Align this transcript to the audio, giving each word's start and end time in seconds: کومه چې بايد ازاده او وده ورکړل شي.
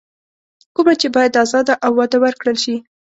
کومه 0.75 0.93
چې 1.01 1.07
بايد 1.15 1.33
ازاده 1.43 1.73
او 1.85 1.91
وده 1.99 2.17
ورکړل 2.23 2.57
شي. 2.63 2.75